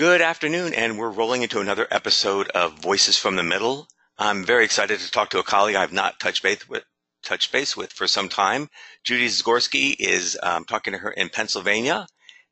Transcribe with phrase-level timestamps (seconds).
[0.00, 3.86] Good afternoon, and we're rolling into another episode of Voices from the Middle.
[4.16, 6.84] I'm very excited to talk to a colleague I've not touched base with,
[7.22, 8.70] touched base with for some time.
[9.04, 12.06] Judy Zagorski is um, talking to her in Pennsylvania,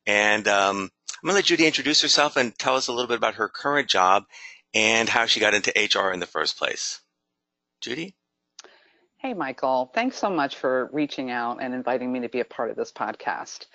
[0.05, 3.17] and um, I'm going to let Judy introduce herself and tell us a little bit
[3.17, 4.25] about her current job
[4.75, 7.01] and how she got into HR in the first place.
[7.81, 8.15] Judy?
[9.17, 9.89] Hey, Michael.
[9.95, 12.91] Thanks so much for reaching out and inviting me to be a part of this
[12.91, 13.65] podcast.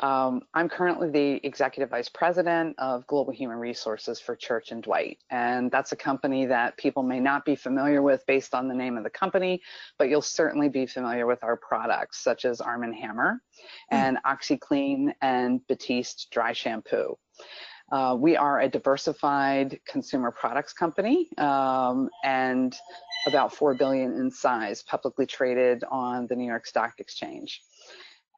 [0.00, 5.18] Um, I'm currently the Executive Vice President of Global Human Resources for Church and Dwight.
[5.30, 8.96] And that's a company that people may not be familiar with based on the name
[8.96, 9.62] of the company,
[9.98, 13.68] but you'll certainly be familiar with our products such as Arm & Hammer mm.
[13.90, 17.16] and OxiClean and Batiste Dry Shampoo.
[17.92, 22.74] Uh, we are a diversified consumer products company um, and
[23.26, 27.62] about 4 billion in size, publicly traded on the New York Stock Exchange.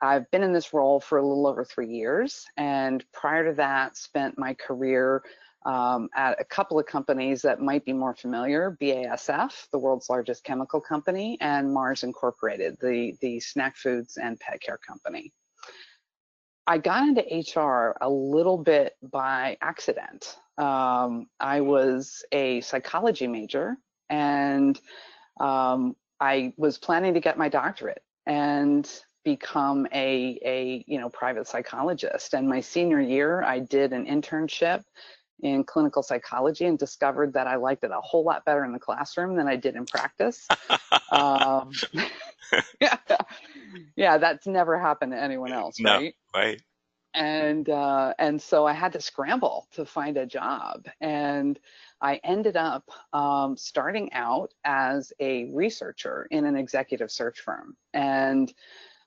[0.03, 3.97] I've been in this role for a little over three years, and prior to that,
[3.97, 5.23] spent my career
[5.65, 10.45] um, at a couple of companies that might be more familiar, BASF, the world's largest
[10.45, 15.33] chemical company, and Mars Incorporated, the, the snack foods and pet care company.
[16.69, 17.23] I got into
[17.61, 20.37] HR a little bit by accident.
[20.59, 23.77] Um, I was a psychology major
[24.09, 24.81] and
[25.41, 28.03] um, I was planning to get my doctorate.
[28.27, 28.91] And
[29.27, 32.33] become a, a you know private psychologist.
[32.33, 34.85] And my senior year, I did an internship
[35.41, 38.79] in clinical psychology and discovered that I liked it a whole lot better in the
[38.79, 40.47] classroom than I did in practice.
[41.11, 41.73] um,
[42.81, 42.99] yeah,
[43.97, 46.15] yeah, that's never happened to anyone else, no, right?
[46.33, 46.63] Right.
[47.13, 51.59] And uh, and so I had to scramble to find a job, and
[52.01, 58.53] I ended up um, starting out as a researcher in an executive search firm, and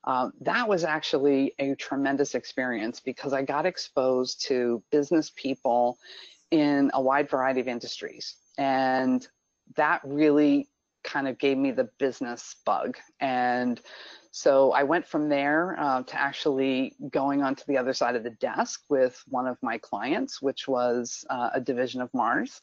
[0.04, 5.98] um, that was actually a tremendous experience because I got exposed to business people
[6.50, 8.36] in a wide variety of industries.
[8.56, 9.26] And
[9.76, 10.68] that really
[11.04, 12.96] kind of gave me the business bug.
[13.20, 13.80] And
[14.32, 18.30] so I went from there uh, to actually going onto the other side of the
[18.30, 22.60] desk with one of my clients, which was uh, a division of Mars,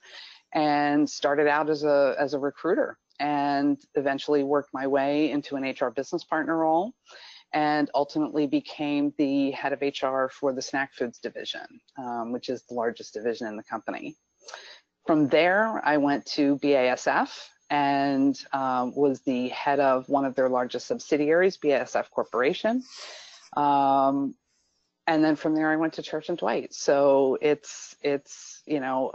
[0.53, 5.63] and started out as a, as a recruiter and eventually worked my way into an
[5.63, 6.93] HR business partner role
[7.53, 11.65] and ultimately became the head of HR for the snack foods division,
[11.97, 14.15] um, which is the largest division in the company.
[15.05, 17.29] From there, I went to BASF
[17.69, 22.83] and um, was the head of one of their largest subsidiaries, BASF Corporation.
[23.55, 24.35] Um,
[25.07, 26.73] and then from there, I went to Church and Dwight.
[26.73, 29.11] So it's it's you know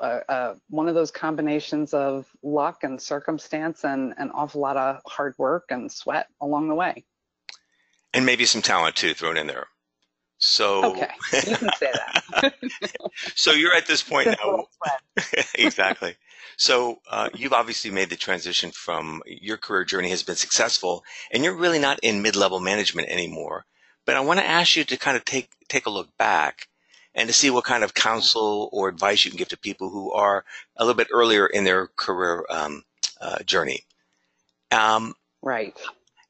[0.71, 5.67] one of those combinations of luck and circumstance and an awful lot of hard work
[5.71, 7.05] and sweat along the way
[8.15, 9.67] and maybe some talent too thrown in there.
[10.39, 12.55] So okay, you can say that.
[13.37, 14.67] so you're at this point now.
[15.55, 16.17] exactly.
[16.57, 21.45] So uh, you've obviously made the transition from your career journey has been successful, and
[21.45, 23.65] you're really not in mid-level management anymore.
[24.05, 26.69] But I want to ask you to kind of take take a look back
[27.15, 30.13] and to see what kind of counsel or advice you can give to people who
[30.13, 30.45] are
[30.77, 32.85] a little bit earlier in their career um,
[33.21, 33.81] uh, journey.
[34.71, 35.79] Um, right.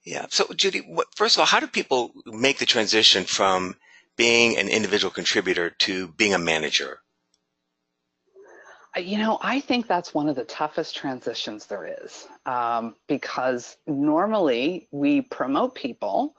[0.05, 0.27] Yeah.
[0.31, 3.77] So, Judy, what, first of all, how do people make the transition from
[4.17, 6.99] being an individual contributor to being a manager?
[8.97, 13.77] Uh, you know, I think that's one of the toughest transitions there is um, because
[13.87, 16.37] normally we promote people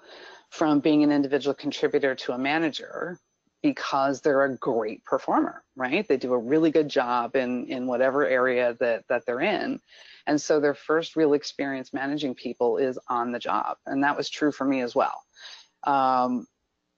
[0.53, 3.19] from being an individual contributor to a manager
[3.63, 6.07] because they're a great performer, right?
[6.07, 9.79] They do a really good job in in whatever area that that they're in.
[10.27, 13.77] And so their first real experience managing people is on the job.
[13.87, 15.23] And that was true for me as well.
[15.85, 16.45] Um,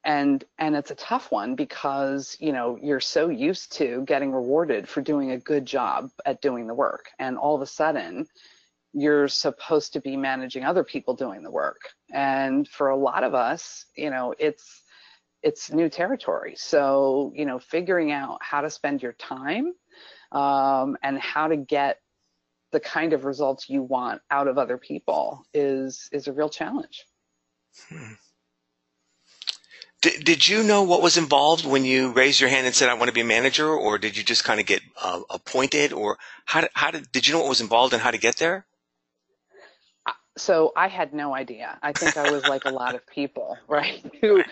[0.04, 4.90] and and it's a tough one because you know you're so used to getting rewarded
[4.90, 8.28] for doing a good job at doing the work and all of a sudden
[8.98, 13.36] you're supposed to be managing other people doing the work and for a lot of
[13.36, 14.82] us you know it's
[15.44, 19.74] it's new territory so you know figuring out how to spend your time
[20.32, 22.00] um, and how to get
[22.72, 27.06] the kind of results you want out of other people is is a real challenge.
[27.90, 28.14] Hmm.
[30.02, 32.94] Did, did you know what was involved when you raised your hand and said, I
[32.94, 36.18] want to be a manager, or did you just kind of get uh, appointed, or
[36.44, 38.66] how did, how did, did you know what was involved and how to get there?
[40.38, 41.80] So I had no idea.
[41.82, 44.04] I think I was like a lot of people, right?
[44.22, 44.44] Who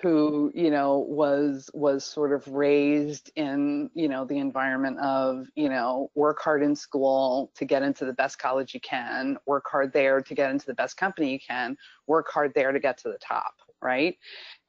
[0.00, 5.68] who you know was was sort of raised in you know the environment of you
[5.68, 9.92] know work hard in school to get into the best college you can work hard
[9.92, 11.76] there to get into the best company you can
[12.08, 14.18] work hard there to get to the top right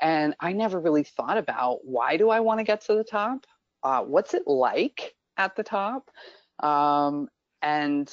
[0.02, 3.48] and i never really thought about why do i want to get to the top
[3.84, 6.10] uh, what's it like at the top?
[6.60, 7.28] Um,
[7.62, 8.10] and,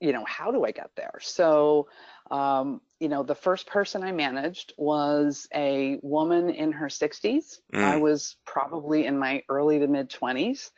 [0.00, 1.18] you know, how do I get there?
[1.20, 1.88] So,
[2.30, 7.60] um, you know, the first person I managed was a woman in her 60s.
[7.72, 7.82] Mm.
[7.82, 10.70] I was probably in my early to mid 20s.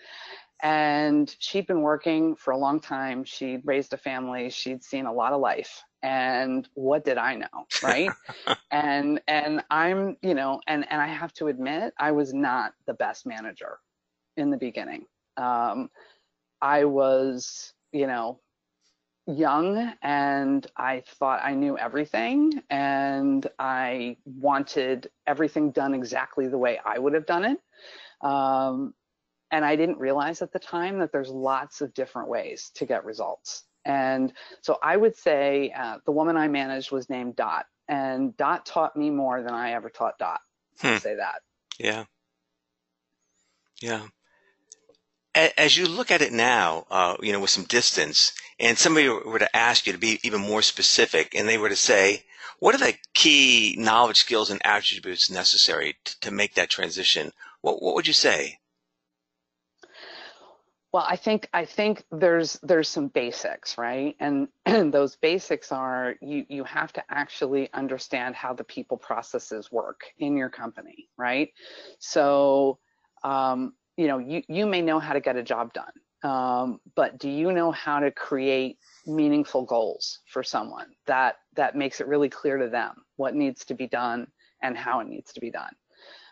[0.62, 3.24] And she'd been working for a long time.
[3.24, 4.48] She'd raised a family.
[4.50, 5.82] She'd seen a lot of life.
[6.04, 8.10] And what did I know, right?
[8.70, 12.94] and and I'm, you know, and and I have to admit, I was not the
[12.94, 13.78] best manager
[14.36, 15.06] in the beginning.
[15.36, 15.90] Um,
[16.60, 18.40] I was, you know,
[19.26, 26.80] young and I thought I knew everything and I wanted everything done exactly the way
[26.84, 27.58] I would have done it.
[28.20, 28.94] Um,
[29.50, 33.04] and I didn't realize at the time that there's lots of different ways to get
[33.04, 33.64] results.
[33.84, 38.64] And so I would say uh, the woman I managed was named Dot, and Dot
[38.64, 40.40] taught me more than I ever taught Dot.
[40.80, 40.96] Hmm.
[40.96, 41.42] say that.
[41.78, 42.04] Yeah.
[43.80, 44.06] Yeah
[45.34, 49.38] as you look at it now, uh, you know, with some distance, and somebody were
[49.38, 52.24] to ask you to be even more specific, and they were to say,
[52.58, 57.32] what are the key knowledge, skills, and attributes necessary to, to make that transition?
[57.60, 58.58] What, what would you say?
[60.92, 64.14] Well, I think I think there's there's some basics, right?
[64.20, 69.72] And, and those basics are you you have to actually understand how the people processes
[69.72, 71.48] work in your company, right?
[71.98, 72.78] So
[73.24, 75.92] um, you know, you, you may know how to get a job done,
[76.22, 82.00] um, but do you know how to create meaningful goals for someone that that makes
[82.00, 84.26] it really clear to them what needs to be done
[84.62, 85.72] and how it needs to be done?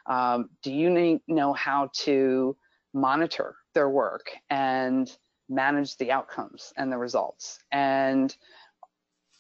[0.07, 2.57] Um, do you need, know how to
[2.95, 5.11] monitor their work and
[5.49, 7.59] manage the outcomes and the results?
[7.71, 8.35] And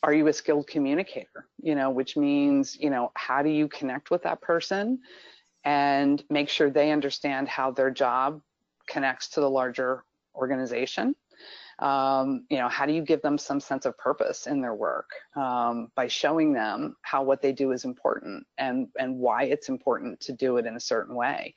[0.02, 1.46] are you a skilled communicator?
[1.60, 5.00] You know, which means, you know, how do you connect with that person
[5.64, 8.40] and make sure they understand how their job
[8.86, 10.04] connects to the larger
[10.34, 11.14] organization.
[11.78, 15.08] Um, you know, how do you give them some sense of purpose in their work
[15.34, 20.20] um, by showing them how what they do is important and and why it's important
[20.20, 21.54] to do it in a certain way.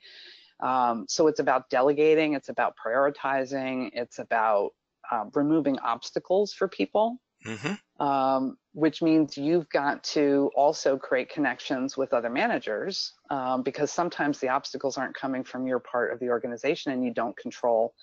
[0.60, 4.70] Um, so it's about delegating, it's about prioritizing, it's about
[5.10, 8.04] uh, removing obstacles for people Mm-hmm.
[8.04, 14.40] Um, which means you've got to also create connections with other managers um, because sometimes
[14.40, 17.94] the obstacles aren't coming from your part of the organization and you don't control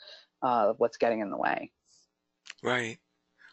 [0.42, 1.72] uh, what's getting in the way.
[2.64, 3.00] Right.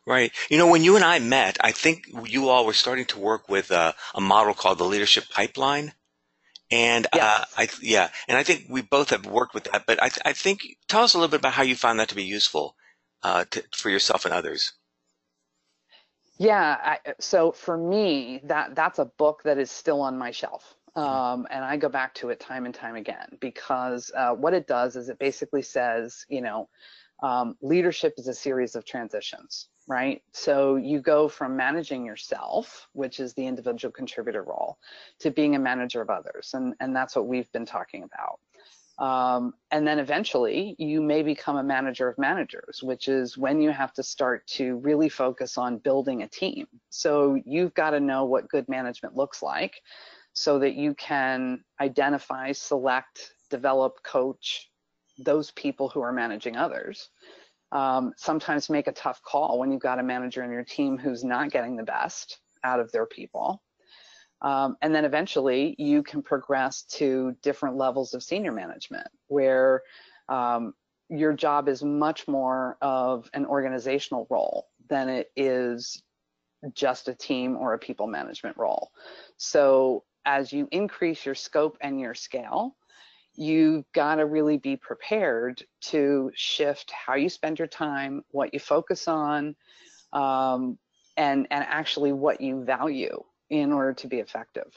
[0.06, 0.32] Right.
[0.48, 3.48] You know, when you and I met, I think you all were starting to work
[3.48, 5.92] with a, a model called the Leadership Pipeline.
[6.70, 7.24] And uh, yes.
[7.24, 9.84] uh, I, yeah, and I think we both have worked with that.
[9.86, 12.14] But I, I think tell us a little bit about how you found that to
[12.14, 12.76] be useful
[13.22, 14.72] uh, to, for yourself and others.
[16.38, 20.76] Yeah, I, so for me, that that's a book that is still on my shelf.
[20.96, 21.08] Mm-hmm.
[21.08, 24.67] Um, and I go back to it time and time again because uh, what it
[24.67, 26.69] does is it basically says, you know,
[27.23, 30.23] um, leadership is a series of transitions, right?
[30.32, 34.79] So you go from managing yourself, which is the individual contributor role,
[35.20, 36.50] to being a manager of others.
[36.55, 38.38] And, and that's what we've been talking about.
[38.98, 43.70] Um, and then eventually you may become a manager of managers, which is when you
[43.70, 46.66] have to start to really focus on building a team.
[46.90, 49.80] So you've got to know what good management looks like
[50.32, 54.68] so that you can identify, select, develop, coach
[55.18, 57.11] those people who are managing others.
[57.70, 61.23] Um, sometimes make a tough call when you've got a manager in your team who's
[61.23, 63.62] not getting the best out of their people.
[64.40, 69.83] Um, and then eventually you can progress to different levels of senior management where
[70.28, 70.75] um,
[71.09, 76.02] your job is much more of an organizational role than it is
[76.73, 78.90] just a team or a people management role.
[79.37, 82.76] So as you increase your scope and your scale,
[83.35, 88.61] you've got to really be prepared to shift how you spend your time, what you
[88.61, 89.54] focus on,
[90.12, 90.78] um,
[91.16, 94.71] and, and actually what you value in order to be effective.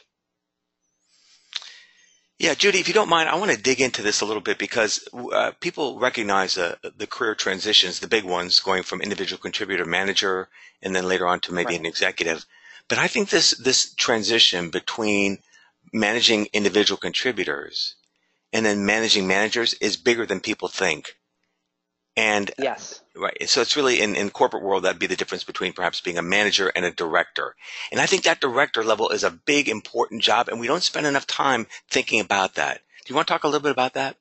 [2.40, 4.58] Yeah, Judy, if you don't mind, I want to dig into this a little bit
[4.58, 9.86] because uh, people recognize uh, the career transitions, the big ones, going from individual contributor
[9.86, 10.50] manager
[10.82, 11.80] and then later on to maybe right.
[11.80, 12.44] an executive.
[12.88, 15.38] But I think this this transition between
[15.94, 17.96] managing individual contributors
[18.52, 21.16] and then managing managers is bigger than people think.
[22.18, 23.50] And yes, right.
[23.50, 26.22] So it's really in, in corporate world that'd be the difference between perhaps being a
[26.22, 27.56] manager and a director.
[27.92, 31.08] And I think that director level is a big important job, and we don't spend
[31.08, 32.82] enough time thinking about that.
[33.06, 34.18] Do you want to talk a little bit about that?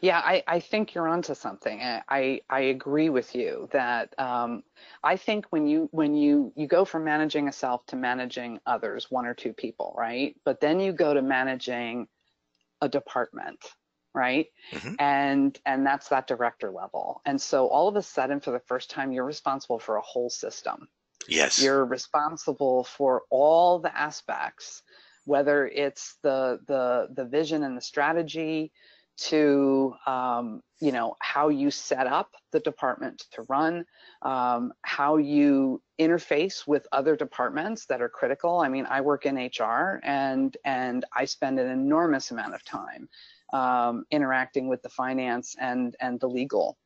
[0.00, 1.80] Yeah, I, I think you're onto something.
[1.82, 4.62] I, I agree with you that um,
[5.02, 9.10] I think when you when you you go from managing a self to managing others,
[9.10, 10.36] one or two people, right?
[10.44, 12.08] But then you go to managing
[12.82, 13.58] a department
[14.16, 14.46] right?
[14.72, 14.94] Mm-hmm.
[14.98, 17.20] And and that's that director level.
[17.24, 20.30] And so all of a sudden, for the first time, you're responsible for a whole
[20.30, 20.88] system.
[21.28, 21.62] Yes.
[21.62, 24.82] You're responsible for all the aspects,
[25.24, 28.72] whether it's the the the vision and the strategy,
[29.16, 33.84] to um, you know how you set up the department to run,
[34.22, 38.58] um, how you interface with other departments that are critical.
[38.60, 43.08] I mean, I work in HR and and I spend an enormous amount of time
[43.52, 46.76] um, interacting with the finance and and the legal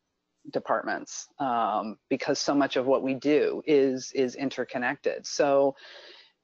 [0.53, 5.27] departments um, because so much of what we do is is interconnected.
[5.27, 5.77] So,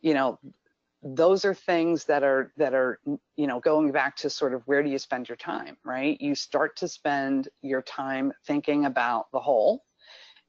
[0.01, 0.39] you know,
[1.03, 2.99] those are things that are that are
[3.37, 6.35] you know going back to sort of where do you spend your time right you
[6.35, 9.85] start to spend your time thinking about the whole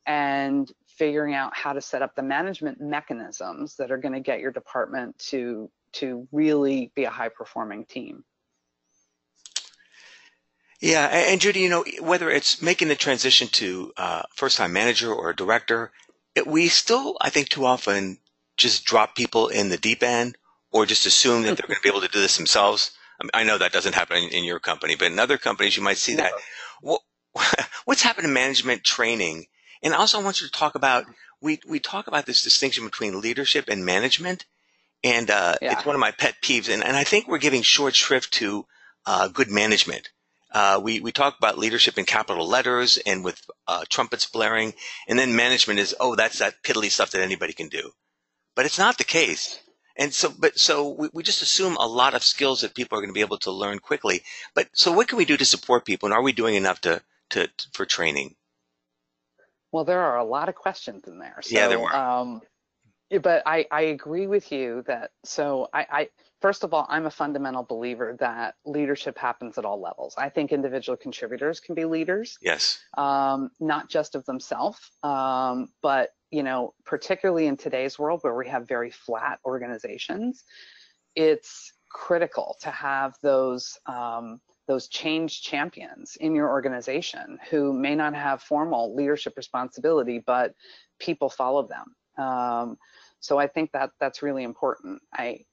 [0.07, 4.39] and figuring out how to set up the management mechanisms that are going to get
[4.39, 8.23] your department to to really be a high performing team
[10.79, 15.13] yeah and judy you know whether it's making the transition to uh, first time manager
[15.13, 15.91] or director
[16.35, 18.17] it, we still i think too often
[18.57, 20.37] just drop people in the deep end
[20.71, 22.91] or just assume that they're going to be able to do this themselves.
[23.19, 25.77] I, mean, I know that doesn't happen in, in, your company, but in other companies,
[25.77, 26.31] you might see that.
[26.81, 27.01] What,
[27.85, 29.45] what's happened in management training?
[29.81, 31.05] And also, I want you to talk about
[31.39, 34.45] we we talk about this distinction between leadership and management,
[35.03, 35.73] and uh, yeah.
[35.73, 36.71] it's one of my pet peeves.
[36.71, 38.65] And, and I think we're giving short shrift to
[39.05, 40.09] uh, good management.
[40.51, 44.73] Uh, we we talk about leadership in capital letters and with uh, trumpets blaring,
[45.07, 47.91] and then management is oh that's that piddly stuff that anybody can do,
[48.55, 49.59] but it's not the case.
[49.97, 53.01] And so, but so we, we just assume a lot of skills that people are
[53.01, 54.21] going to be able to learn quickly.
[54.53, 57.01] But so what can we do to support people and are we doing enough to,
[57.31, 58.35] to, to for training?
[59.71, 61.39] Well, there are a lot of questions in there.
[61.41, 61.93] So, yeah, there were.
[61.93, 62.41] Um,
[63.21, 66.09] but I, I agree with you that so I, I
[66.41, 70.51] first of all i'm a fundamental believer that leadership happens at all levels i think
[70.51, 76.73] individual contributors can be leaders yes um, not just of themselves um, but you know,
[76.85, 80.43] particularly in today's world where we have very flat organizations,
[81.15, 88.13] it's critical to have those um, those change champions in your organization who may not
[88.13, 90.53] have formal leadership responsibility, but
[90.99, 91.95] people follow them.
[92.17, 92.77] Um,
[93.19, 95.01] so I think that that's really important.
[95.13, 95.45] I,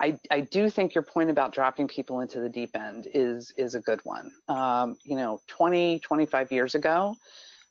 [0.00, 3.74] I, I do think your point about dropping people into the deep end is is
[3.74, 4.32] a good one.
[4.48, 7.14] Um, you know, 20, 25 years ago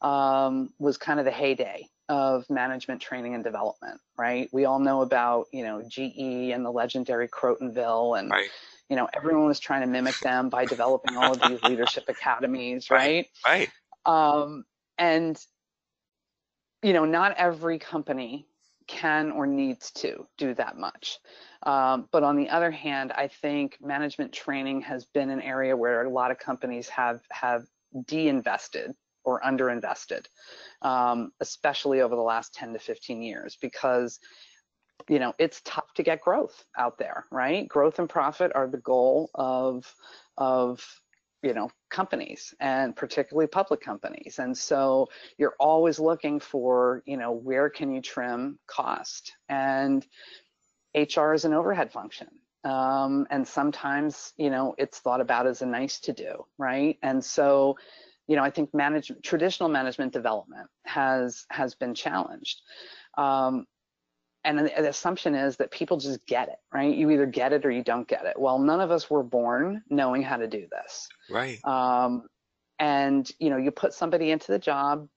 [0.01, 4.49] um, was kind of the heyday of management training and development, right?
[4.51, 8.49] We all know about, you know, GE and the legendary Crotonville and right.
[8.89, 12.89] you know, everyone was trying to mimic them by developing all of these leadership academies,
[12.89, 13.27] right?
[13.45, 13.69] Right.
[14.05, 14.65] Um,
[14.97, 15.39] and
[16.83, 18.47] you know, not every company
[18.87, 21.19] can or needs to do that much.
[21.63, 26.03] Um, but on the other hand, I think management training has been an area where
[26.03, 27.65] a lot of companies have have
[28.05, 30.25] de-invested or underinvested,
[30.81, 34.19] um, especially over the last 10 to 15 years, because
[35.09, 37.67] you know it's tough to get growth out there, right?
[37.67, 39.85] Growth and profit are the goal of
[40.37, 40.85] of
[41.43, 44.39] you know companies and particularly public companies.
[44.39, 49.33] And so you're always looking for you know where can you trim cost?
[49.49, 50.05] And
[50.95, 52.29] hr is an overhead function.
[52.63, 56.97] Um, and sometimes you know it's thought about as a nice to do right?
[57.03, 57.75] And so
[58.27, 62.61] you know, I think management, traditional management development has has been challenged.
[63.17, 63.65] Um,
[64.45, 66.93] and the, the, assumption is that people just get it, right?
[66.93, 68.39] You either get it or you don't get it.
[68.39, 71.07] Well, none of us were born knowing how to do this.
[71.29, 71.63] Right.
[71.65, 72.27] Um,
[72.79, 75.07] and you know, you put somebody into the job,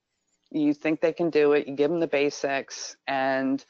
[0.50, 3.64] you think they can do it, you give them the basics, and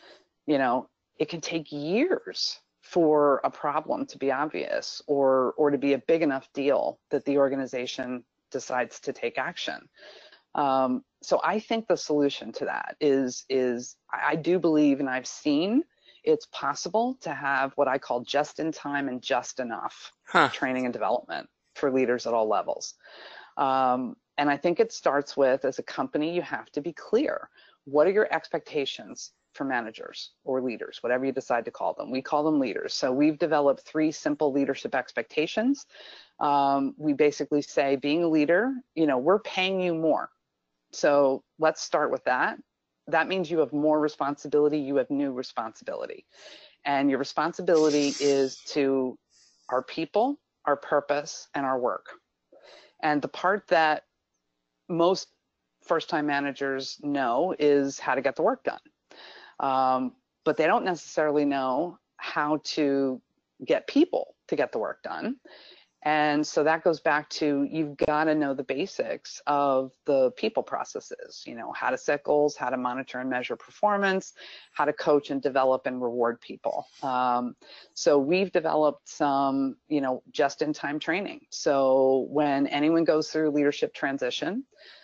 [0.47, 5.79] you know, it can take years for a problem to be obvious or or to
[5.79, 9.89] be a big enough deal that the organization decides to take action.
[10.55, 15.27] Um, so I think the solution to that is is I do believe and I've
[15.27, 15.83] seen
[16.23, 20.51] it's possible to have what I call just in time and just enough huh.
[20.53, 22.95] training and development for leaders at all levels.
[23.57, 27.51] Um, and I think it starts with as a company, you have to be clear.
[27.87, 32.11] What are your expectations for managers or leaders, whatever you decide to call them.
[32.11, 32.95] We call them leaders.
[32.95, 35.87] So we've developed three simple leadership expectations.
[36.39, 40.29] Um, we basically say, being a leader, you know, we're paying you more.
[40.93, 42.59] So let's start with that.
[43.09, 46.27] That means you have more responsibility, you have new responsibility.
[46.85, 49.19] And your responsibility is to
[49.69, 52.07] our people, our purpose, and our work.
[53.03, 54.05] And the part that
[54.89, 55.29] most
[55.85, 58.81] first time managers know is how to get the work done
[59.61, 60.13] um,
[60.45, 63.21] but they don't necessarily know how to
[63.65, 65.37] get people to get the work done.
[66.07, 70.63] And so that goes back to you've got to know the basics of the people
[70.63, 74.33] processes, you know, how to set goals, how to monitor and measure performance,
[74.71, 76.87] how to coach and develop and reward people.
[77.03, 77.57] Um,
[77.95, 81.41] so we've developed some, you know, just in time training.
[81.51, 84.63] So when anyone goes through leadership transition,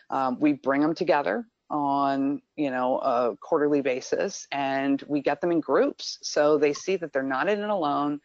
[0.08, 5.50] um, we bring them together on you know a quarterly basis and we get them
[5.50, 8.20] in groups so they see that they're not in it alone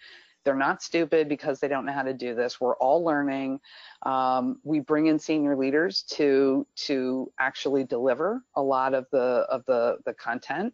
[0.47, 2.61] they're not stupid because they don't know how to do this.
[2.61, 3.59] We're all learning.
[4.03, 9.65] Um, we bring in senior leaders to to actually deliver a lot of the of
[9.65, 10.73] the the content,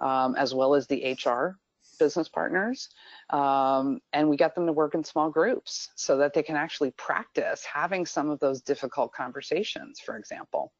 [0.00, 1.56] um, as well as the HR
[2.00, 2.88] business partners,
[3.30, 6.90] um, and we got them to work in small groups so that they can actually
[6.90, 10.72] practice having some of those difficult conversations, for example.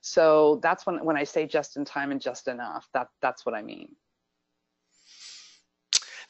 [0.00, 2.88] So that's when when I say just in time and just enough.
[2.94, 3.94] That that's what I mean.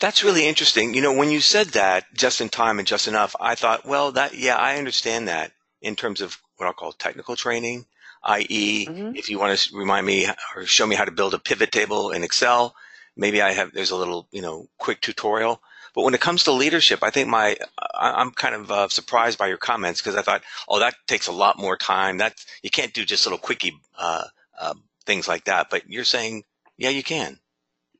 [0.01, 0.95] That's really interesting.
[0.95, 4.13] You know, when you said that just in time and just enough, I thought, well,
[4.13, 5.53] that, yeah, I understand that
[5.83, 7.87] in terms of what I'll call technical training,
[8.23, 9.17] i.e., mm-hmm.
[9.17, 12.11] if you want to remind me or show me how to build a pivot table
[12.11, 12.77] in Excel,
[13.17, 15.61] maybe I have, there's a little, you know, quick tutorial.
[15.95, 17.57] But when it comes to leadership, I think my,
[17.93, 21.33] I'm kind of uh, surprised by your comments because I thought, oh, that takes a
[21.33, 22.19] lot more time.
[22.19, 24.25] That you can't do just little quickie uh,
[24.61, 24.75] uh,
[25.07, 25.71] things like that.
[25.71, 26.45] But you're saying,
[26.77, 27.41] yeah, you can.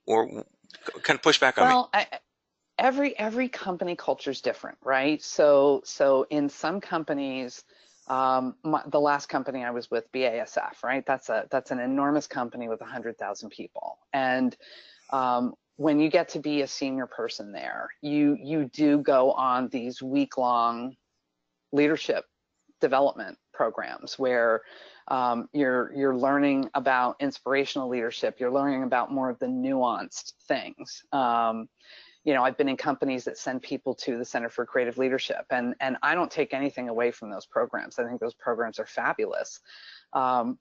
[0.07, 0.45] Or
[1.03, 2.01] kind of push back on well, me.
[2.01, 2.19] I,
[2.79, 5.23] every every company culture is different, right?
[5.23, 7.65] So so in some companies,
[8.09, 11.05] um, my, the last company I was with, BASF, right?
[11.07, 14.57] That's a that's an enormous company with hundred thousand people, and
[15.11, 19.69] um, when you get to be a senior person there, you you do go on
[19.69, 20.97] these week long
[21.73, 22.25] leadership
[22.81, 24.63] development programs where
[25.09, 28.39] um, you're you're learning about inspirational leadership.
[28.39, 31.03] You're learning about more of the nuanced things.
[31.13, 31.69] Um,
[32.25, 35.47] you know, I've been in companies that send people to the Center for Creative Leadership,
[35.51, 37.99] and and I don't take anything away from those programs.
[37.99, 39.61] I think those programs are fabulous.
[40.13, 40.59] Um,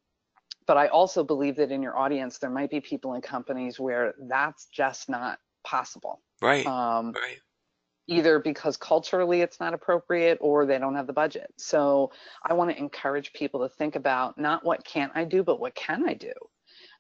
[0.66, 4.14] but I also believe that in your audience, there might be people in companies where
[4.28, 6.22] that's just not possible.
[6.42, 6.66] Right.
[6.66, 7.40] Um, right
[8.08, 11.54] either because culturally it's not appropriate or they don't have the budget.
[11.58, 12.12] So
[12.44, 15.76] I want to encourage people to think about not what can't I do, but what
[15.76, 16.34] can I do.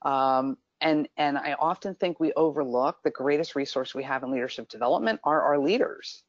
[0.01, 4.69] Um, and and I often think we overlook the greatest resource we have in leadership
[4.69, 6.23] development are our leaders.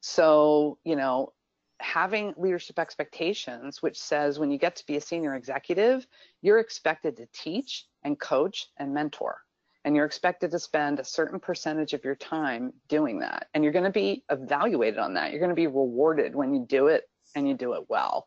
[0.00, 1.32] So you know,
[1.80, 6.06] having leadership expectations, which says when you get to be a senior executive,
[6.40, 9.38] you're expected to teach and coach and mentor
[9.84, 13.48] and you're expected to spend a certain percentage of your time doing that.
[13.52, 15.30] And you're going to be evaluated on that.
[15.30, 18.26] You're going to be rewarded when you do it and you do it well.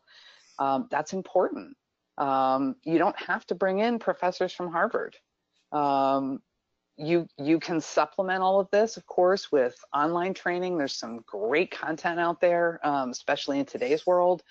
[0.58, 1.76] Um, that's important.
[2.16, 5.16] Um, you don't have to bring in professors from Harvard.
[5.72, 6.40] Um,
[6.96, 10.76] you you can supplement all of this, of course, with online training.
[10.76, 14.42] There's some great content out there, um, especially in today's world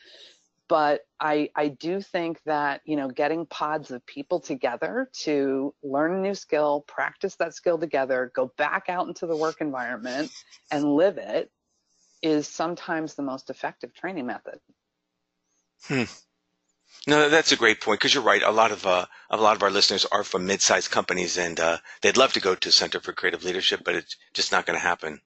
[0.70, 6.16] but I, I do think that you know getting pods of people together to learn
[6.16, 10.32] a new skill practice that skill together go back out into the work environment
[10.72, 11.52] and live it
[12.22, 14.60] is sometimes the most effective training method.
[15.84, 16.04] Hmm.
[17.06, 18.42] no that's a great point because you're right.
[18.42, 21.78] A lot of uh, a lot of our listeners are from mid-sized companies and uh,
[22.02, 24.86] they'd love to go to center for creative leadership but it's just not going to
[24.86, 25.22] happen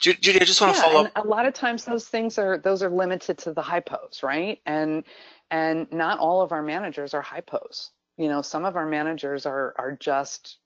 [0.00, 1.12] Judy, I just want yeah, to follow up.
[1.16, 4.60] A lot of times those things are those are limited to the hypos, right?
[4.66, 5.04] And
[5.50, 7.90] and not all of our managers are hypos.
[8.16, 10.58] You know, some of our managers are are just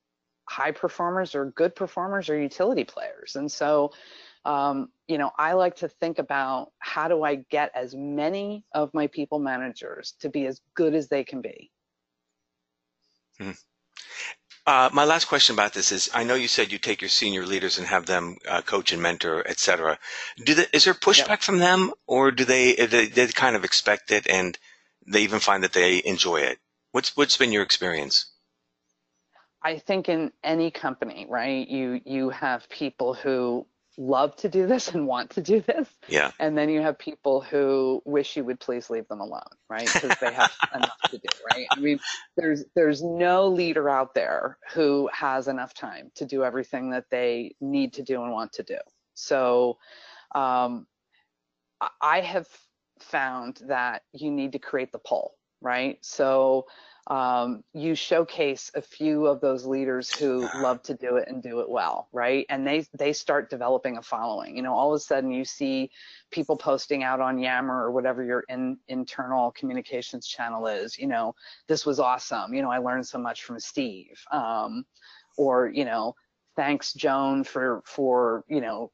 [0.49, 3.37] high performers or good performers or utility players.
[3.37, 3.93] And so
[4.45, 8.93] um, you know, I like to think about how do I get as many of
[8.95, 11.71] my people managers to be as good as they can be.
[13.39, 13.51] Hmm.
[14.69, 17.47] Uh, my last question about this is: I know you said you take your senior
[17.47, 19.99] leaders and have them uh, coach and mentor, et cetera.
[20.45, 24.11] Do they, is there pushback from them, or do they, they, they kind of expect
[24.11, 24.59] it and
[25.07, 26.59] they even find that they enjoy it?
[26.93, 28.27] What's what's been your experience?
[29.63, 33.67] I think in any company, right, you you have people who
[33.99, 35.89] love to do this and want to do this.
[36.07, 36.31] Yeah.
[36.39, 39.91] And then you have people who wish you would please leave them alone, right?
[39.93, 41.67] Because they have enough to do, right?
[41.71, 41.99] I mean,
[42.37, 47.57] there's there's no leader out there who has enough time to do everything that they
[47.61, 48.79] need to do and want to do.
[49.15, 49.79] So
[50.35, 50.87] um,
[52.01, 52.47] I have
[53.01, 55.99] found that you need to create the pull, right?
[56.03, 56.67] So
[57.09, 61.61] um, you showcase a few of those leaders who love to do it and do
[61.61, 62.45] it well, right?
[62.51, 64.57] And they they start developing a following.
[64.57, 65.91] You know, all of a sudden you see
[66.31, 70.99] people posting out on Yammer or whatever your in, internal communications channel is.
[70.99, 71.35] You know,
[71.67, 72.53] this was awesome.
[72.53, 74.21] You know, I learned so much from Steve.
[74.31, 74.85] Um,
[75.39, 76.15] or you know,
[76.57, 78.93] thanks Joan for for you know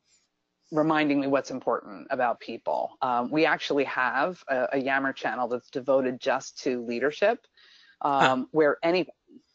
[0.71, 2.91] reminding me what's important about people.
[3.03, 7.47] Um, we actually have a, a, Yammer channel that's devoted just to leadership,
[8.05, 8.45] um, huh.
[8.53, 9.11] where anybody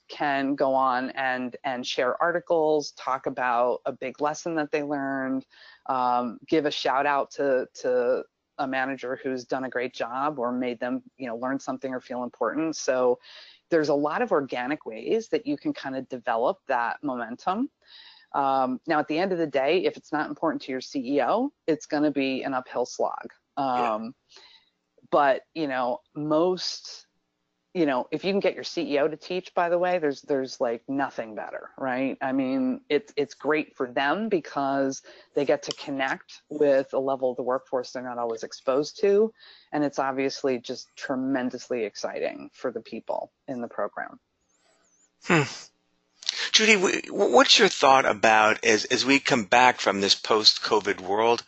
[0.10, 5.46] can go on and and share articles, talk about a big lesson that they learned,
[5.86, 8.24] um, give a shout out to to
[8.58, 12.02] a manager who's done a great job or made them you know learn something or
[12.02, 12.76] feel important.
[12.76, 13.20] So
[13.70, 17.70] there's a lot of organic ways that you can kind of develop that momentum.
[18.34, 21.50] Um, now, at the end of the day, if it's not important to your CEO,
[21.68, 23.32] it's going to be an uphill slog.
[23.58, 24.10] Um, yeah.
[25.12, 27.08] But you know, most
[27.80, 30.60] you know, if you can get your CEO to teach, by the way, there's there's
[30.60, 32.18] like nothing better, right?
[32.22, 35.02] I mean, it's it's great for them because
[35.34, 39.32] they get to connect with a level of the workforce they're not always exposed to,
[39.72, 44.20] and it's obviously just tremendously exciting for the people in the program.
[45.24, 45.44] Hmm.
[46.52, 46.76] Judy,
[47.10, 51.46] what's your thought about as as we come back from this post-COVID world?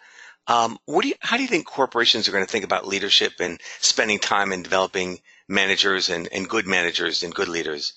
[0.47, 3.33] Um, what do you, how do you think corporations are going to think about leadership
[3.41, 5.19] and spending time in developing
[5.51, 7.93] managers and, and good managers and good leaders.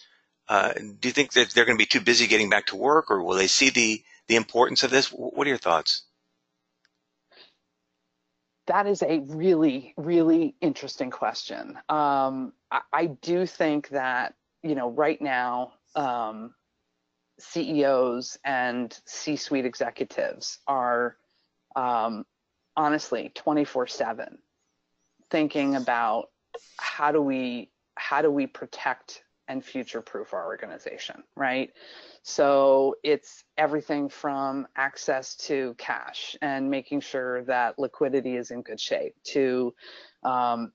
[0.49, 3.11] Uh, do you think that they're going to be too busy getting back to work,
[3.11, 5.09] or will they see the the importance of this?
[5.09, 6.03] What are your thoughts?
[8.67, 11.79] That is a really, really interesting question.
[11.88, 16.55] Um, I, I, do think that you know right now um,
[17.38, 21.17] CEOs and C-suite executives are
[21.77, 22.25] um,
[22.77, 24.37] honestly 24/7
[25.31, 26.29] thinking about
[26.79, 31.71] how do we how do we protect and future proof our organization, right?
[32.23, 38.81] So it's everything from access to cash and making sure that liquidity is in good
[38.81, 39.75] shape to
[40.23, 40.73] um,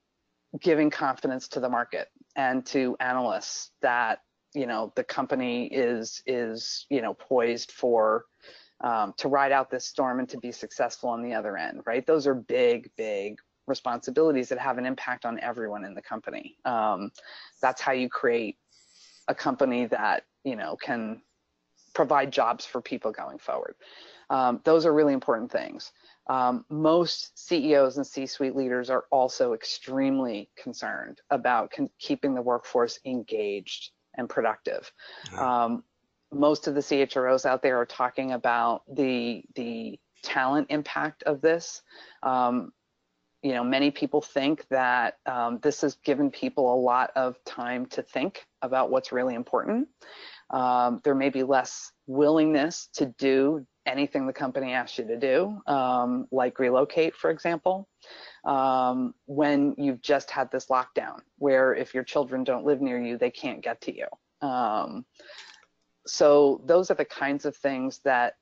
[0.62, 4.20] giving confidence to the market and to analysts that
[4.54, 8.26] you know the company is is you know poised for
[8.82, 12.06] um, to ride out this storm and to be successful on the other end, right?
[12.06, 13.38] Those are big, big
[13.70, 16.58] responsibilities that have an impact on everyone in the company.
[16.66, 17.12] Um,
[17.62, 18.58] that's how you create
[19.28, 21.22] a company that you know can
[21.94, 23.76] provide jobs for people going forward.
[24.30, 25.92] Um, those are really important things.
[26.28, 33.90] Um, most CEOs and C-suite leaders are also extremely concerned about keeping the workforce engaged
[34.16, 34.92] and productive.
[35.36, 35.84] Um,
[36.32, 41.82] most of the CHROs out there are talking about the the talent impact of this.
[42.22, 42.72] Um,
[43.42, 47.86] you know, many people think that um, this has given people a lot of time
[47.88, 49.88] to think about what's really important.
[50.50, 55.62] Um, there may be less willingness to do anything the company asks you to do,
[55.68, 57.88] um, like relocate, for example,
[58.46, 63.18] um, when you've just had this lockdown, where if your children don't live near you,
[63.18, 64.08] they can't get to you.
[64.48, 65.06] Um,
[66.06, 68.36] so those are the kinds of things that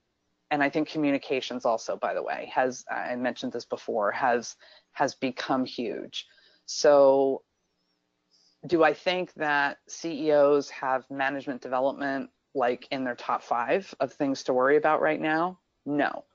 [0.49, 4.55] and I think communications also, by the way, has I mentioned this before, has
[4.97, 6.25] has become huge.
[6.65, 7.43] So
[8.65, 14.43] do I think that CEOs have management development like in their top five of things
[14.43, 15.59] to worry about right now?
[15.85, 16.25] No.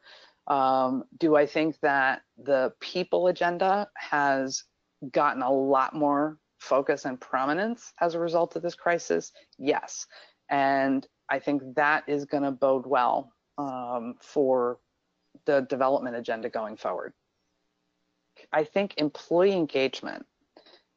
[0.47, 4.63] Um, do I think that the people agenda has
[5.11, 9.33] gotten a lot more focus and prominence as a result of this crisis?
[9.59, 10.07] Yes.
[10.49, 14.79] And I think that is going to bode well um, for
[15.47, 17.13] the development agenda going forward.
[18.53, 20.27] I think employee engagement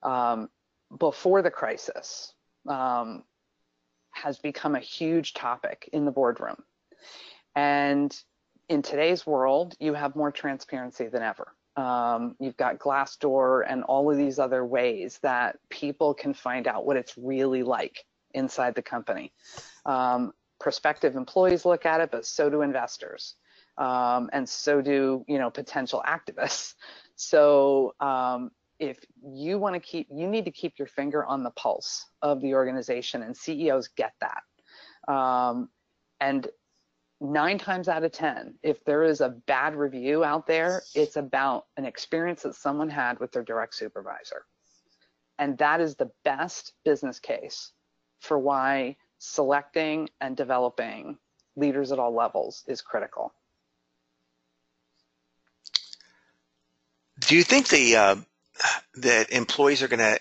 [0.04, 0.50] um,
[0.98, 2.34] before the crisis
[2.68, 3.24] um,
[4.12, 6.64] has become a huge topic in the boardroom.
[7.56, 8.16] And
[8.70, 11.54] in today's world, you have more transparency than ever.
[11.78, 16.86] Um, you've got Glassdoor and all of these other ways that people can find out
[16.86, 19.34] what it's really like inside the company.
[19.86, 23.36] Um, prospective employees look at it, but so do investors.
[23.78, 26.76] Um, and so do you know potential activists.
[27.16, 31.52] So um, if you want to keep, you need to keep your finger on the
[31.52, 35.14] pulse of the organization, and CEOs get that.
[35.14, 35.70] Um,
[36.20, 36.48] and
[37.22, 41.66] nine times out of ten, if there is a bad review out there, it's about
[41.78, 44.46] an experience that someone had with their direct supervisor,
[45.40, 47.72] and that is the best business case
[48.20, 51.18] for why selecting and developing
[51.56, 53.34] leaders at all levels is critical.
[57.28, 58.16] Do you think the uh,
[58.96, 60.20] that employees are going to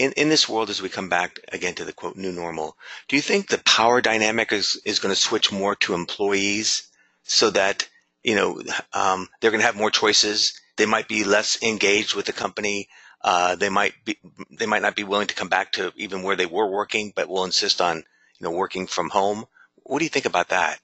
[0.00, 2.74] in, in this world as we come back again to the quote new normal,
[3.06, 6.88] do you think the power dynamic is, is going to switch more to employees
[7.22, 7.86] so that,
[8.22, 8.62] you know,
[8.94, 10.58] um, they're going to have more choices?
[10.78, 12.88] They might be less engaged with the company.
[13.22, 14.16] Uh, they might be,
[14.50, 17.28] they might not be willing to come back to even where they were working, but
[17.28, 18.04] will insist on, you
[18.40, 19.44] know, working from home.
[19.82, 20.80] What do you think about that?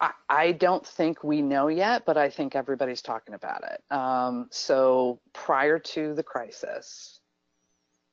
[0.00, 3.94] I, I don't think we know yet, but I think everybody's talking about it.
[3.94, 7.20] Um, so prior to the crisis,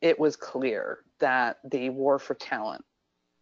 [0.02, 2.84] it was clear that the war for talent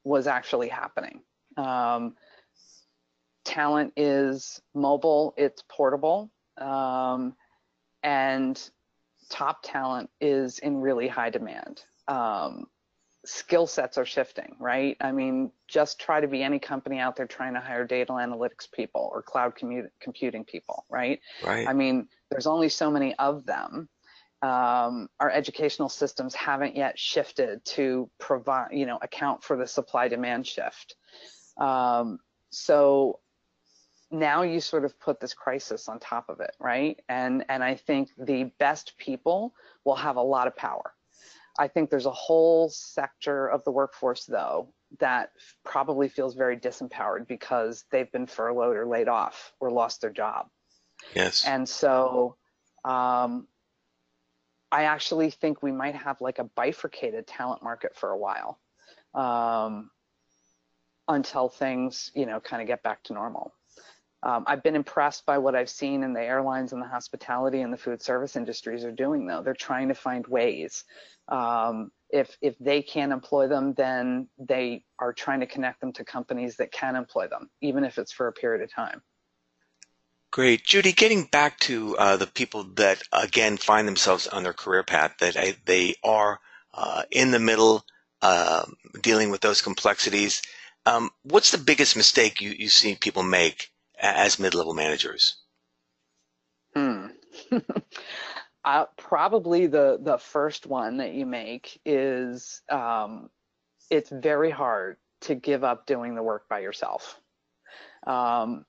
[0.03, 1.21] was actually happening.
[1.57, 2.15] Um,
[3.45, 7.35] talent is mobile, it's portable, um,
[8.03, 8.69] and
[9.29, 11.83] top talent is in really high demand.
[12.07, 12.65] Um,
[13.25, 14.97] skill sets are shifting, right?
[14.99, 18.71] I mean, just try to be any company out there trying to hire data analytics
[18.71, 19.53] people or cloud
[19.99, 21.19] computing people, right?
[21.45, 21.67] Right.
[21.67, 23.89] I mean, there's only so many of them.
[24.41, 30.07] Um, our educational systems haven't yet shifted to provide, you know, account for the supply
[30.07, 30.95] demand shift.
[31.57, 32.17] Um,
[32.49, 33.19] so
[34.09, 36.99] now you sort of put this crisis on top of it, right?
[37.07, 39.53] And and I think the best people
[39.85, 40.93] will have a lot of power
[41.59, 45.31] I think there's a whole sector of the workforce, though, that
[45.63, 50.47] probably feels very disempowered because they've been furloughed or laid off or lost their job.
[51.15, 51.45] Yes.
[51.45, 52.35] And so
[52.83, 53.47] um,
[54.71, 58.59] I actually think we might have like a bifurcated talent market for a while
[59.13, 59.91] um,
[61.07, 63.53] until things, you know, kind of get back to normal.
[64.23, 67.73] Um, I've been impressed by what I've seen in the airlines and the hospitality and
[67.73, 69.41] the food service industries are doing, though.
[69.41, 70.83] They're trying to find ways
[71.31, 76.03] um, if if they can't employ them, then they are trying to connect them to
[76.03, 79.01] companies that can employ them, even if it's for a period of time.
[80.29, 80.91] Great, Judy.
[80.91, 85.37] Getting back to uh, the people that again find themselves on their career path, that
[85.37, 86.39] I, they are
[86.73, 87.85] uh, in the middle,
[88.21, 88.65] uh,
[89.01, 90.41] dealing with those complexities.
[90.85, 93.71] Um, what's the biggest mistake you, you see people make
[94.01, 95.37] as mid-level managers?
[96.75, 97.07] Hmm.
[98.65, 103.29] uh, probably the the first one that you make is um,
[103.89, 107.19] it's very hard to give up doing the work by yourself.
[108.07, 108.65] Um,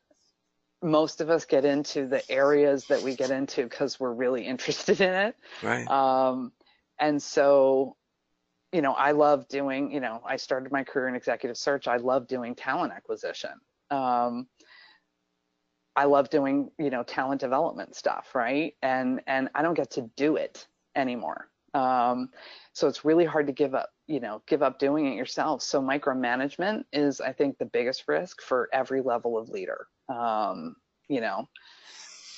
[0.83, 5.01] most of us get into the areas that we get into because we're really interested
[5.01, 5.37] in it.
[5.63, 5.89] Right.
[5.89, 6.53] Um,
[6.99, 7.97] and so,
[8.73, 11.87] you know, I love doing, you know, I started my career in executive search.
[11.89, 13.53] I love doing talent acquisition.
[13.91, 14.49] Um,
[15.95, 18.75] I love doing, you know, talent development stuff, right?
[18.83, 21.49] And and I don't get to do it anymore.
[21.75, 22.31] Um,
[22.73, 25.63] so it's really hard to give up, you know, give up doing it yourself.
[25.63, 29.87] So micromanagement is, I think, the biggest risk for every level of leader.
[30.09, 30.77] Um,
[31.09, 31.49] you know,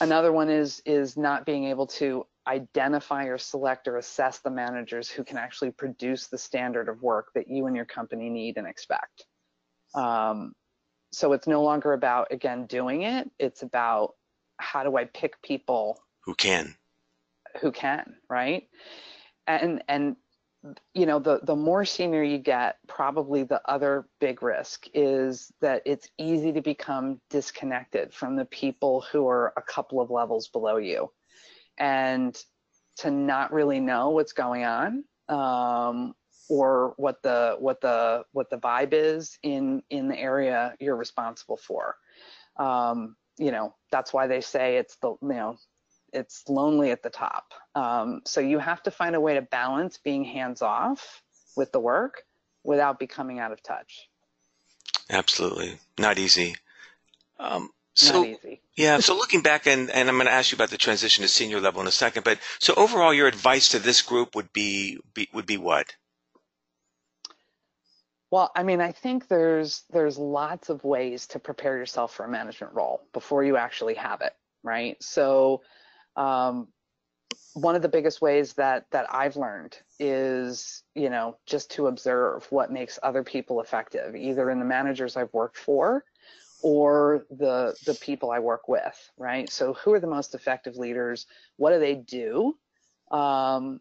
[0.00, 5.08] another one is is not being able to identify or select or assess the managers
[5.08, 8.66] who can actually produce the standard of work that you and your company need and
[8.66, 9.24] expect.
[9.94, 10.52] Um,
[11.14, 13.30] so it's no longer about again doing it.
[13.38, 14.14] It's about
[14.58, 16.74] how do i pick people who can.
[17.60, 18.68] who can right?
[19.46, 20.16] And and
[20.94, 25.82] you know the the more senior you get probably the other big risk is that
[25.84, 30.76] it's easy to become disconnected from the people who are a couple of levels below
[30.76, 31.10] you.
[31.76, 32.36] And
[32.98, 36.14] to not really know what's going on um,
[36.48, 41.56] or what the what the what the vibe is in in the area you're responsible
[41.56, 41.96] for.
[42.56, 45.58] Um, you know, that's why they say it's the you know
[46.12, 47.52] it's lonely at the top.
[47.74, 51.22] Um, so you have to find a way to balance being hands off
[51.56, 52.22] with the work
[52.62, 54.08] without becoming out of touch.
[55.10, 56.56] Absolutely, not easy.
[57.38, 58.60] Um, so, not easy.
[58.74, 58.98] yeah.
[58.98, 61.60] So looking back, and, and I'm going to ask you about the transition to senior
[61.60, 62.24] level in a second.
[62.24, 65.94] But so overall, your advice to this group would be, be would be what?
[68.34, 72.28] Well, I mean, I think there's there's lots of ways to prepare yourself for a
[72.28, 74.32] management role before you actually have it,
[74.64, 75.00] right?
[75.00, 75.62] So,
[76.16, 76.66] um,
[77.52, 82.44] one of the biggest ways that that I've learned is, you know, just to observe
[82.50, 86.04] what makes other people effective, either in the managers I've worked for
[86.60, 89.48] or the the people I work with, right?
[89.48, 91.28] So, who are the most effective leaders?
[91.56, 92.58] What do they do?
[93.12, 93.80] Um,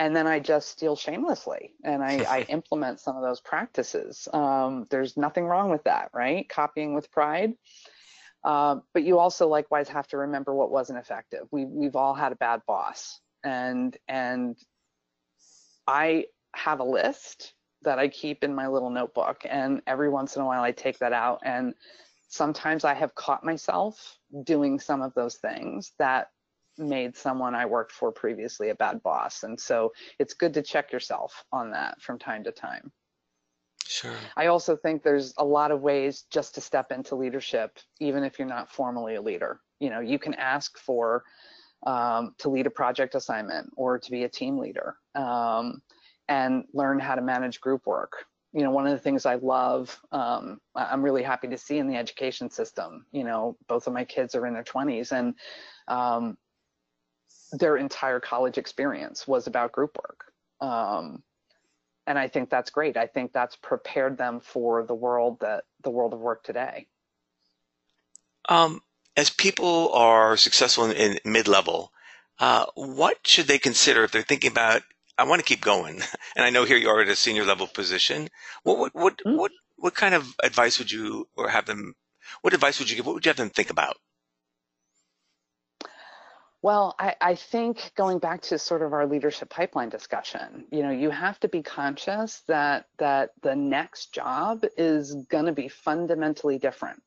[0.00, 4.26] and then I just steal shamelessly and I, I implement some of those practices.
[4.32, 6.48] Um, there's nothing wrong with that, right?
[6.48, 7.52] Copying with pride.
[8.42, 11.46] Uh, but you also likewise have to remember what wasn't effective.
[11.50, 14.56] We, we've all had a bad boss and, and
[15.86, 20.40] I have a list that I keep in my little notebook and every once in
[20.40, 21.74] a while I take that out and
[22.28, 26.28] sometimes I have caught myself doing some of those things that
[26.80, 29.42] made someone I worked for previously a bad boss.
[29.42, 32.90] And so it's good to check yourself on that from time to time.
[33.86, 34.14] Sure.
[34.36, 38.38] I also think there's a lot of ways just to step into leadership, even if
[38.38, 39.60] you're not formally a leader.
[39.80, 41.24] You know, you can ask for
[41.86, 45.82] um, to lead a project assignment or to be a team leader um,
[46.28, 48.26] and learn how to manage group work.
[48.52, 51.86] you know, one of the things I love, um, I'm really happy to see in
[51.86, 53.06] the education system.
[53.12, 55.34] You know, both of my kids are in their 20s, and
[55.88, 56.36] um,
[57.52, 60.32] their entire college experience was about group work.
[60.60, 61.22] Um,
[62.06, 62.96] and I think that's great.
[62.96, 66.86] I think that's prepared them for the world that the world of work today.
[68.48, 68.82] Um,
[69.16, 71.92] as people are successful in, in mid-level,
[72.38, 74.82] uh, what should they consider if they're thinking about
[75.20, 76.00] I want to keep going,
[76.36, 78.28] and I know here you are at a senior level position.
[78.62, 79.36] What what what mm-hmm.
[79.36, 81.94] what, what kind of advice would you or have them?
[82.40, 83.06] What advice would you give?
[83.06, 83.98] What would you have them think about?
[86.62, 90.90] Well, I, I, think going back to sort of our leadership pipeline discussion, you know,
[90.90, 96.58] you have to be conscious that that the next job is going to be fundamentally
[96.58, 97.02] different.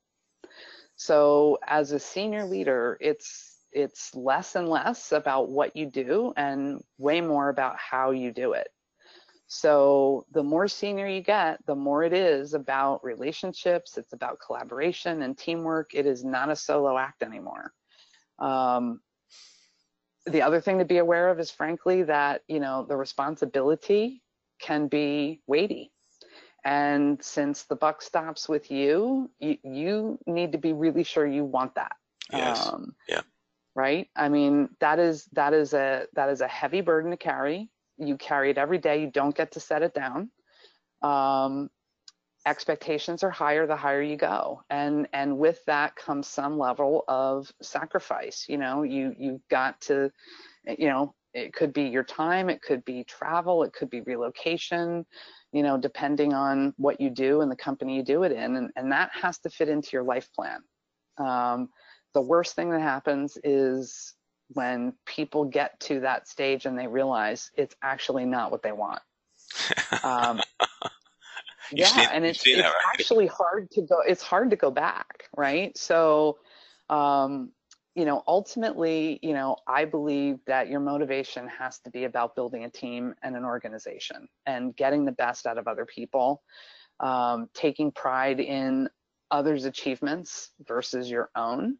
[0.95, 6.81] So as a senior leader, it's it's less and less about what you do and
[6.97, 8.69] way more about how you do it.
[9.47, 15.21] So the more senior you get, the more it is about relationships, it's about collaboration
[15.21, 15.93] and teamwork.
[15.93, 17.71] It is not a solo act anymore.
[18.39, 19.01] Um,
[20.25, 24.21] the other thing to be aware of is frankly that, you know, the responsibility
[24.59, 25.91] can be weighty.
[26.65, 31.43] And since the buck stops with you, you, you need to be really sure you
[31.43, 31.91] want that.
[32.31, 32.67] Yes.
[32.67, 33.21] Um, yeah
[33.75, 34.09] right?
[34.15, 37.69] I mean, that is that is a that is a heavy burden to carry.
[37.97, 39.01] You carry it every day.
[39.01, 40.29] You don't get to set it down.
[41.01, 41.69] Um,
[42.45, 47.51] expectations are higher the higher you go, and and with that comes some level of
[47.61, 48.45] sacrifice.
[48.47, 50.11] You know, you you've got to,
[50.65, 55.05] you know, it could be your time, it could be travel, it could be relocation.
[55.51, 58.71] You know, depending on what you do and the company you do it in, and
[58.75, 60.61] and that has to fit into your life plan.
[61.17, 61.69] Um,
[62.13, 64.13] the worst thing that happens is
[64.49, 69.01] when people get to that stage and they realize it's actually not what they want.
[70.03, 70.41] Um,
[71.77, 72.71] yeah, seen, and it's, it's right?
[72.93, 74.01] actually hard to go.
[74.07, 75.77] It's hard to go back, right?
[75.77, 76.39] So,
[76.89, 77.51] um,
[77.95, 82.63] you know, ultimately, you know, I believe that your motivation has to be about building
[82.63, 86.41] a team and an organization and getting the best out of other people,
[86.99, 88.89] um, taking pride in
[89.29, 91.77] others' achievements versus your own.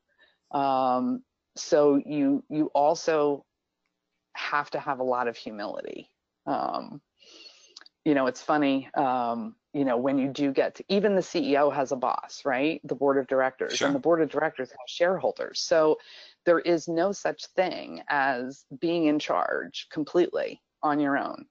[0.51, 1.23] Um,
[1.56, 3.45] so you you also
[4.36, 6.10] have to have a lot of humility.
[6.45, 7.01] Um,
[8.06, 8.89] you know, it's funny.
[8.96, 12.80] Um, you know, when you do get to even the CEO has a boss, right?
[12.84, 13.88] The board of directors, sure.
[13.88, 15.62] and the board of directors have shareholders.
[15.62, 15.98] So
[16.46, 21.46] there is no such thing as being in charge completely on your own.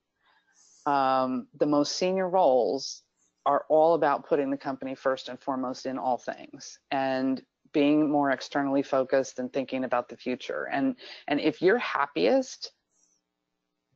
[0.86, 3.02] Um, the most senior roles
[3.44, 6.78] are all about putting the company first and foremost in all things.
[6.90, 10.68] And being more externally focused and thinking about the future.
[10.70, 10.96] And
[11.28, 12.72] and if you're happiest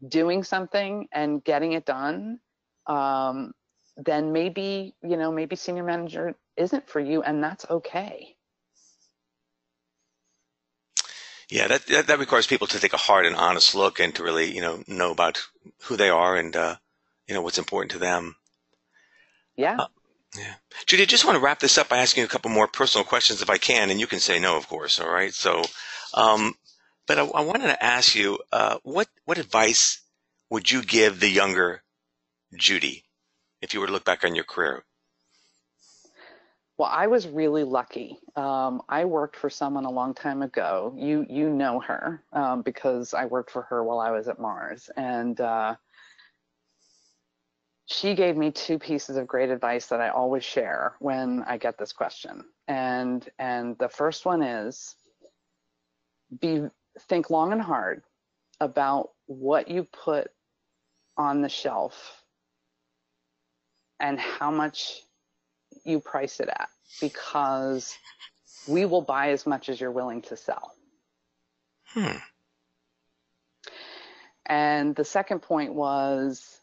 [0.09, 2.39] doing something and getting it done,
[2.87, 3.53] um,
[3.97, 8.37] then maybe you know maybe senior manager isn't for you, and that's okay.
[11.49, 14.25] Yeah, that, that, that requires people to take a hard and honest look and to
[14.25, 15.41] really you know know about
[15.83, 16.77] who they are and uh,
[17.27, 18.37] you know what's important to them.
[19.57, 19.77] Yeah.
[19.79, 19.87] Uh,
[20.37, 20.55] yeah.
[20.87, 23.05] Judy, I just want to wrap this up by asking you a couple more personal
[23.05, 25.01] questions if I can, and you can say no, of course.
[25.01, 25.33] All right.
[25.33, 25.63] So,
[26.15, 26.55] um,
[27.07, 30.01] but I, I, wanted to ask you, uh, what, what advice
[30.51, 31.83] would you give the younger
[32.55, 33.05] Judy
[33.63, 34.85] if you were to look back on your career?
[36.79, 38.19] Well, I was really lucky.
[38.37, 40.95] Um, I worked for someone a long time ago.
[40.97, 44.91] You you know her um, because I worked for her while I was at Mars,
[44.95, 45.77] and uh,
[47.87, 51.79] she gave me two pieces of great advice that I always share when I get
[51.79, 52.45] this question.
[52.69, 54.97] And and the first one is
[56.41, 56.69] be
[57.09, 58.03] think long and hard
[58.61, 60.29] about what you put
[61.17, 62.26] on the shelf
[64.01, 65.03] and how much
[65.85, 66.69] you price it at
[67.01, 67.97] because
[68.67, 70.73] we will buy as much as you're willing to sell.
[71.89, 72.17] Hmm.
[74.45, 76.61] And the second point was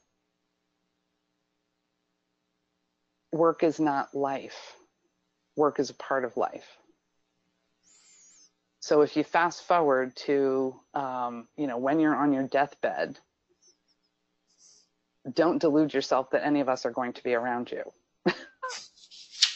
[3.32, 4.76] work is not life.
[5.56, 6.78] Work is a part of life.
[8.80, 13.18] So if you fast forward to, um, you know, when you're on your deathbed,
[15.32, 17.84] don't delude yourself that any of us are going to be around you.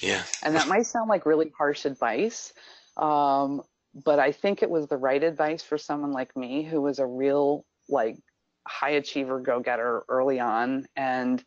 [0.01, 0.23] yeah.
[0.43, 2.53] And that might sound like really harsh advice,
[2.95, 3.61] um,
[4.05, 7.05] but I think it was the right advice for someone like me who was a
[7.05, 8.17] real like
[8.67, 11.43] high achiever go getter early on and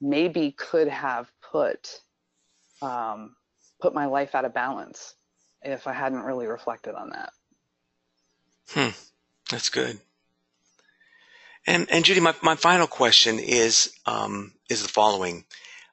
[0.00, 2.00] maybe could have put
[2.82, 3.34] um,
[3.80, 5.14] put my life out of balance
[5.62, 7.32] if I hadn't really reflected on that.
[8.68, 8.90] Hmm,
[9.50, 9.98] that's good.
[11.66, 15.44] And and Judy, my, my final question is um, is the following: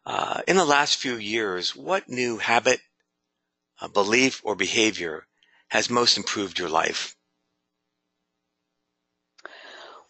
[0.06, 2.80] Uh, in the last few years, what new habit,
[3.82, 5.26] uh, belief, or behavior
[5.70, 7.16] has most improved your life?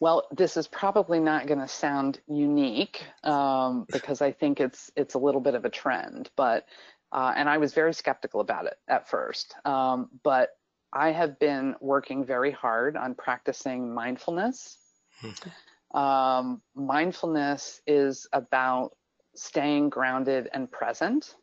[0.01, 5.13] Well, this is probably not going to sound unique um, because I think it's it's
[5.13, 6.65] a little bit of a trend, but
[7.13, 9.55] uh, and I was very skeptical about it at first.
[9.63, 10.49] Um, but
[10.91, 14.77] I have been working very hard on practicing mindfulness.
[15.21, 15.97] Mm-hmm.
[15.97, 18.95] Um, mindfulness is about
[19.35, 21.35] staying grounded and present.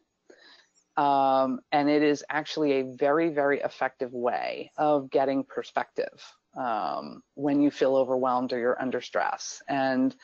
[0.97, 6.23] Um, and it is actually a very, very effective way of getting perspective
[6.59, 9.63] um, when you feel overwhelmed or you're under stress.
[9.69, 10.15] And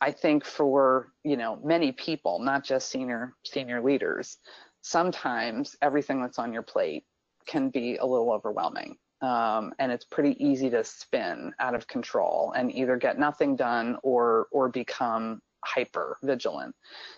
[0.00, 4.38] I think for you know many people, not just senior senior leaders,
[4.82, 7.04] sometimes everything that's on your plate
[7.46, 8.96] can be a little overwhelming.
[9.20, 13.96] Um, and it's pretty easy to spin out of control and either get nothing done
[14.02, 16.74] or or become hyper vigilant.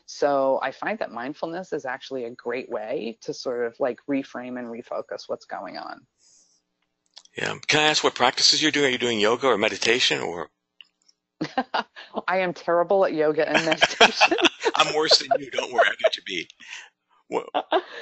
[0.07, 4.59] So I find that mindfulness is actually a great way to sort of like reframe
[4.59, 6.01] and refocus what's going on.
[7.37, 7.55] Yeah.
[7.69, 8.87] Can I ask what practices you're doing?
[8.87, 10.49] Are you doing yoga or meditation or?
[12.29, 14.37] I am terrible at yoga and meditation.
[14.77, 15.51] I'm worse than you.
[15.51, 15.87] Don't worry.
[15.87, 16.53] I got you beat.
[17.29, 17.47] What,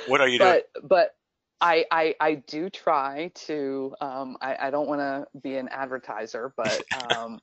[0.08, 0.88] what are you but, doing?
[0.88, 1.14] But
[1.60, 6.52] I, I, I do try to, um, I, I don't want to be an advertiser,
[6.56, 6.82] but
[7.16, 7.40] um,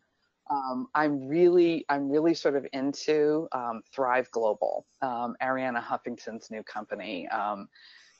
[0.49, 6.63] um, I'm really, I'm really sort of into um, Thrive Global, um, Arianna Huffington's new
[6.63, 7.27] company.
[7.29, 7.67] Um,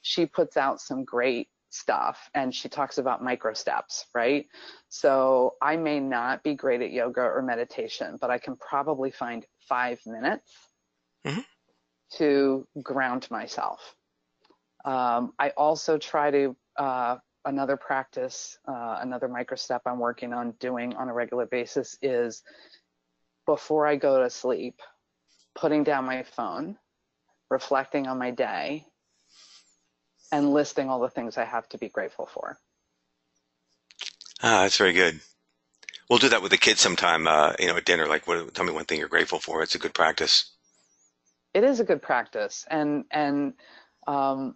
[0.02, 4.48] she puts out some great stuff and she talks about micro steps, right?
[4.89, 9.46] So I may not be great at yoga or meditation, but I can probably find
[9.68, 10.52] five minutes
[11.26, 11.41] mm-hmm.
[12.18, 13.95] to ground myself.
[14.86, 20.52] Um, I also try to, uh, another practice, uh, another micro step I'm working on
[20.60, 22.44] doing on a regular basis is
[23.46, 24.80] before I go to sleep,
[25.54, 26.78] putting down my phone,
[27.50, 28.86] reflecting on my day,
[30.32, 32.58] and listing all the things I have to be grateful for.
[34.42, 35.20] Ah, that's very good.
[36.10, 38.08] We'll do that with the kids sometime, uh, you know, at dinner.
[38.08, 39.64] Like, what, tell me one thing you're grateful for.
[39.64, 40.52] It's a good practice.
[41.54, 43.54] It is a good practice, and and
[44.08, 44.56] um,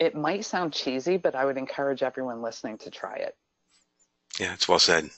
[0.00, 3.36] it might sound cheesy, but I would encourage everyone listening to try it.
[4.40, 5.10] Yeah, it's well said.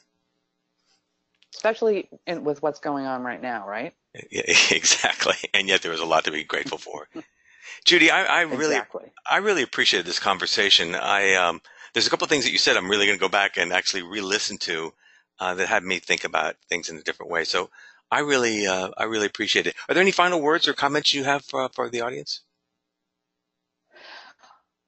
[1.55, 3.95] Especially in, with what's going on right now, right?
[4.31, 5.37] Yeah, exactly.
[5.55, 7.09] And yet there is a lot to be grateful for.
[7.85, 9.13] Judy, I, I really, exactly.
[9.25, 10.97] I really appreciated this conversation.
[10.97, 11.63] I, um,
[11.95, 13.73] there's a couple of things that you said I'm really going to go back and
[13.73, 14.93] actually re-listen to
[15.39, 17.45] uh, that had me think about things in a different way.
[17.45, 17.71] So
[18.11, 19.77] I really, uh, I really appreciate it.
[19.89, 22.41] Are there any final words or comments you have for, for the audience?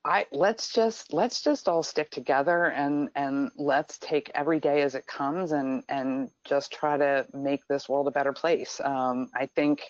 [0.04, 4.94] I let's just let's just all stick together and and let's take every day as
[4.94, 8.80] it comes and and just try to make this world a better place.
[8.84, 9.82] Um, I think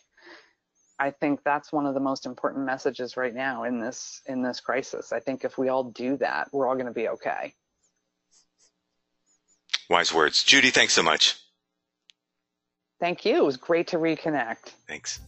[1.01, 4.61] I think that's one of the most important messages right now in this in this
[4.61, 5.13] crisis.
[5.13, 7.53] I think if we all do that, we're all going to be okay.
[9.91, 10.45] Wise words.
[10.45, 11.37] Judy, thanks so much.
[13.01, 13.37] Thank you.
[13.37, 14.73] It was great to reconnect.
[14.87, 15.21] Thanks.